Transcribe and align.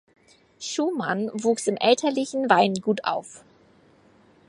Schumann 0.59 1.29
wuchs 1.31 1.67
im 1.67 1.77
elterlichen 1.77 2.49
Weingut 2.49 3.03
auf. 3.03 3.43